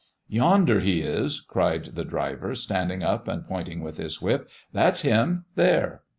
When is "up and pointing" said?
3.03-3.81